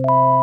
[0.00, 0.38] Bye.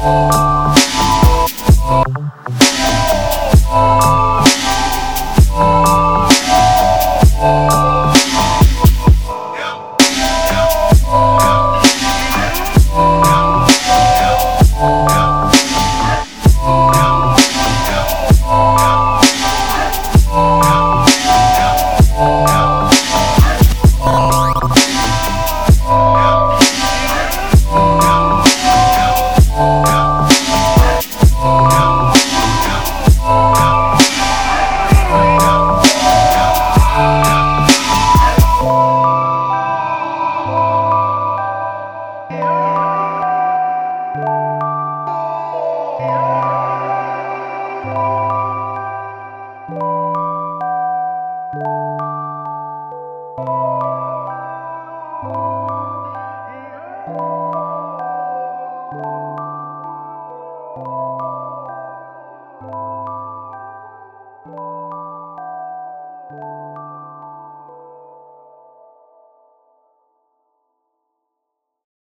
[0.00, 0.37] Oh.
[49.80, 50.17] you